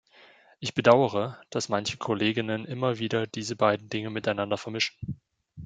[0.59, 5.21] Ich bedaure, dass manche Kolleginnen immer wieder diese beiden Dinge miteinander vermischen.